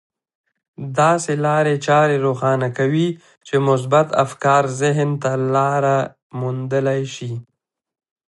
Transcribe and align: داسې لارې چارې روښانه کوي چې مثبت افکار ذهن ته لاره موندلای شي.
داسې 0.99 1.31
لارې 1.45 1.75
چارې 1.87 2.17
روښانه 2.25 2.69
کوي 2.77 3.07
چې 3.47 3.55
مثبت 3.67 4.07
افکار 4.25 4.63
ذهن 4.81 5.09
ته 5.23 5.31
لاره 5.55 5.97
موندلای 6.39 7.03
شي. 7.15 7.31